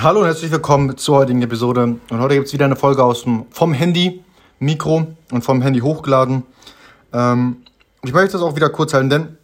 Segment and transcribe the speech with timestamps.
[0.00, 1.82] Hallo und herzlich willkommen zur heutigen Episode.
[1.82, 4.24] Und heute gibt es wieder eine Folge aus dem, vom Handy,
[4.58, 6.44] Mikro und vom Handy hochgeladen.
[7.12, 7.58] Ähm,
[8.02, 9.36] ich möchte das auch wieder kurz halten, denn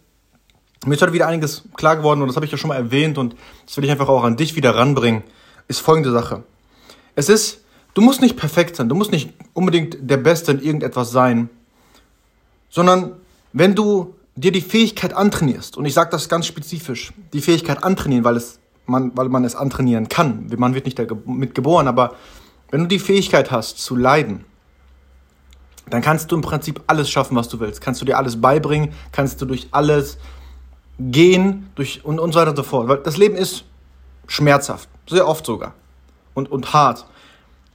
[0.85, 3.17] mir ist heute wieder einiges klar geworden und das habe ich ja schon mal erwähnt
[3.17, 3.35] und
[3.65, 5.23] das will ich einfach auch an dich wieder ranbringen.
[5.67, 6.43] Ist folgende Sache.
[7.15, 7.63] Es ist,
[7.93, 11.49] du musst nicht perfekt sein, du musst nicht unbedingt der Beste in irgendetwas sein,
[12.69, 13.13] sondern
[13.53, 18.23] wenn du dir die Fähigkeit antrainierst, und ich sage das ganz spezifisch, die Fähigkeit antrainieren,
[18.23, 20.49] weil, es, man, weil man es antrainieren kann.
[20.57, 22.15] Man wird nicht damit geboren, aber
[22.71, 24.45] wenn du die Fähigkeit hast zu leiden,
[25.89, 27.81] dann kannst du im Prinzip alles schaffen, was du willst.
[27.81, 30.17] Kannst du dir alles beibringen, kannst du durch alles
[30.99, 32.87] gehen durch und, und so weiter und so fort.
[32.87, 33.63] Weil das Leben ist
[34.27, 35.73] schmerzhaft, sehr oft sogar
[36.33, 37.05] und, und hart.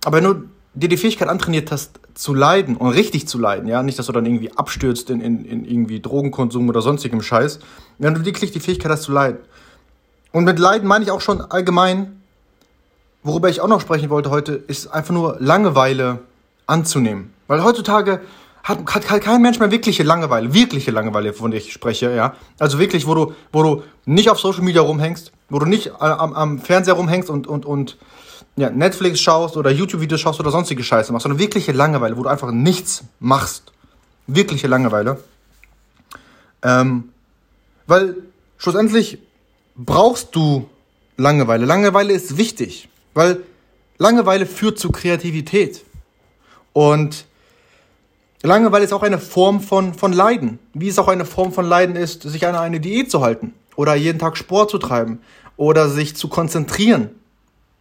[0.04, 3.82] Aber wenn du dir die Fähigkeit antrainiert hast, zu leiden und richtig zu leiden, ja,
[3.82, 7.59] nicht, dass du dann irgendwie abstürzt in, in, in irgendwie Drogenkonsum oder sonstigem Scheiß,
[7.98, 9.38] wenn du wirklich die Fähigkeit hast zu leiden.
[10.34, 12.20] Und mit Leiden meine ich auch schon allgemein,
[13.23, 16.18] worüber ich auch noch sprechen wollte heute, ist einfach nur Langeweile
[16.66, 17.32] anzunehmen.
[17.46, 18.21] Weil heutzutage
[18.65, 22.35] hat, hat, kein Mensch mehr wirkliche Langeweile, wirkliche Langeweile, von der ich spreche, ja.
[22.59, 26.32] Also wirklich, wo du, wo du nicht auf Social Media rumhängst, wo du nicht am,
[26.32, 27.96] am Fernseher rumhängst und, und, und
[28.57, 32.29] ja, Netflix schaust oder YouTube-Videos schaust oder sonstige Scheiße machst, sondern wirkliche Langeweile, wo du
[32.29, 33.71] einfach nichts machst.
[34.26, 35.21] Wirkliche Langeweile.
[36.63, 37.10] Ähm,
[37.87, 38.16] weil
[38.59, 39.21] schlussendlich
[39.76, 40.68] brauchst du
[41.16, 41.64] Langeweile.
[41.64, 43.42] Langeweile ist wichtig, weil
[43.98, 45.84] Langeweile führt zu Kreativität.
[46.72, 47.26] Und
[48.42, 50.58] Langeweile ist auch eine Form von, von Leiden.
[50.74, 53.95] Wie es auch eine Form von Leiden ist, sich an eine Diät zu halten oder
[53.95, 55.20] jeden Tag Sport zu treiben
[55.56, 57.10] oder sich zu konzentrieren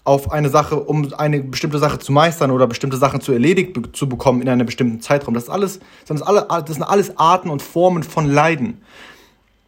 [0.03, 3.91] auf eine Sache, um eine bestimmte Sache zu meistern oder bestimmte Sachen zu erledigt be
[3.93, 5.33] zu bekommen in einem bestimmten Zeitraum.
[5.33, 8.81] Das ist alles, das, ist alle, das sind alles Arten und Formen von Leiden.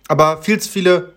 [0.07, 1.14] Aber viel zu viele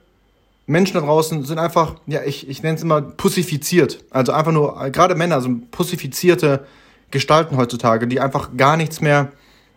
[0.68, 4.04] Menschen da draußen sind einfach, ja, ich, ich nenne es immer pussifiziert.
[4.10, 6.66] Also einfach nur, gerade Männer sind pussifizierte
[7.10, 9.32] Gestalten heutzutage, die einfach gar nichts mehr,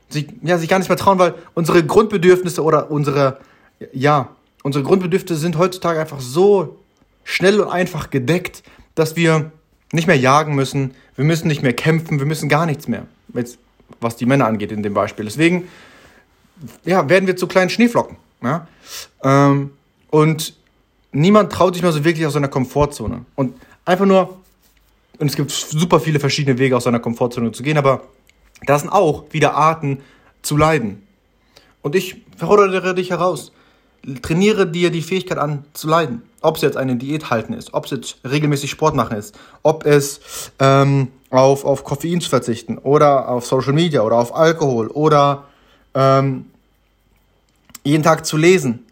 [0.09, 3.39] sich, ja, sich gar nicht mehr trauen, weil unsere Grundbedürfnisse oder unsere,
[3.93, 6.77] ja, unsere Grundbedürfnisse sind heutzutage einfach so
[7.23, 8.61] schnell und einfach gedeckt,
[8.93, 9.49] dass wir
[9.93, 13.59] nicht mehr jagen müssen, wir müssen nicht mehr kämpfen, wir müssen gar nichts mehr, jetzt,
[14.01, 15.23] was die Männer angeht in dem Beispiel.
[15.23, 15.69] Deswegen
[16.83, 18.17] ja, werden wir zu kleinen Schneeflocken.
[18.43, 18.67] Ja?
[19.23, 19.71] Ähm,
[20.09, 20.59] und
[21.11, 23.25] niemand traut sich mehr so wirklich aus seiner Komfortzone.
[23.35, 23.55] Und
[23.85, 24.37] einfach nur,
[25.19, 28.03] und es gibt super viele verschiedene Wege aus seiner Komfortzone zu gehen, aber
[28.65, 29.99] da sind auch wieder Arten
[30.41, 31.03] zu leiden.
[31.81, 33.51] Und ich fordere dich heraus
[34.21, 36.23] trainiere dir die Fähigkeit an zu leiden.
[36.41, 39.85] Ob es jetzt eine Diät halten ist, ob es jetzt regelmäßig Sport machen ist, ob
[39.85, 45.45] es ähm, auf, auf Koffein zu verzichten oder auf Social Media oder auf Alkohol oder
[45.93, 46.47] ähm,
[47.83, 48.87] jeden Tag zu lesen.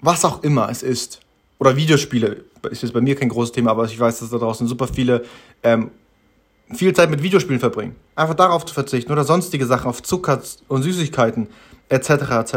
[0.00, 1.20] Was auch immer es ist.
[1.58, 2.44] Oder Videospiele.
[2.70, 5.24] Ist jetzt bei mir kein großes Thema, aber ich weiß, dass da draußen super viele
[5.62, 5.90] ähm,
[6.72, 7.94] viel Zeit mit Videospielen verbringen.
[8.16, 11.48] Einfach darauf zu verzichten oder sonstige Sachen, auf Zucker und Süßigkeiten
[11.88, 12.10] etc.
[12.10, 12.56] etc.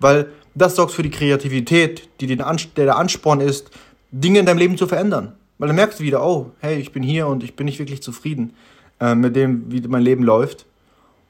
[0.00, 3.70] Weil das sorgt für die Kreativität, die den der der Ansporn ist,
[4.10, 5.32] Dinge in deinem Leben zu verändern.
[5.58, 8.02] Weil dann merkst du wieder, oh, hey, ich bin hier und ich bin nicht wirklich
[8.02, 8.54] zufrieden
[9.00, 10.66] äh, mit dem, wie mein Leben läuft.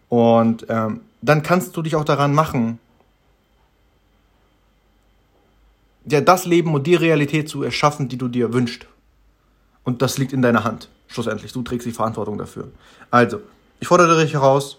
[0.08, 2.78] Und ähm, dann kannst du dich auch daran machen,
[6.06, 8.86] ja, das Leben und die Realität zu erschaffen, die du dir wünschst.
[9.84, 11.52] Und das liegt in deiner Hand, schlussendlich.
[11.52, 12.68] Du trägst die Verantwortung dafür.
[13.10, 13.40] Also,
[13.80, 14.78] ich fordere dich heraus,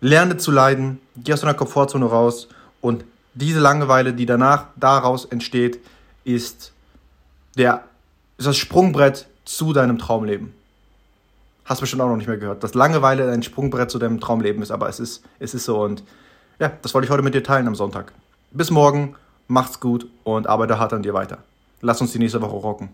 [0.00, 2.48] lerne zu leiden, geh aus deiner Komfortzone raus
[2.80, 5.80] und diese Langeweile, die danach daraus entsteht,
[6.24, 6.72] ist,
[7.56, 7.84] der,
[8.38, 10.52] ist das Sprungbrett zu deinem Traumleben.
[11.64, 14.62] Hast du bestimmt auch noch nicht mehr gehört, dass Langeweile ein Sprungbrett zu deinem Traumleben
[14.62, 16.02] ist, aber es ist, es ist so und
[16.58, 18.12] ja, das wollte ich heute mit dir teilen am Sonntag.
[18.52, 19.16] Bis morgen,
[19.48, 21.38] macht's gut und arbeite hart an dir weiter.
[21.80, 22.88] Lass uns die nächste Woche rocken.